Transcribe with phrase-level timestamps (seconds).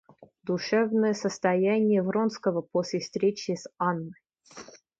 [0.41, 4.15] Душевное состояние Вронского после встречи с Анной.